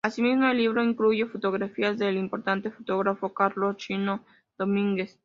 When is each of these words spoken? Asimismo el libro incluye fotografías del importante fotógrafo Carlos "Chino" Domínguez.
Asimismo 0.03 0.47
el 0.47 0.57
libro 0.57 0.83
incluye 0.83 1.27
fotografías 1.27 1.95
del 1.99 2.17
importante 2.17 2.71
fotógrafo 2.71 3.35
Carlos 3.35 3.77
"Chino" 3.77 4.25
Domínguez. 4.57 5.19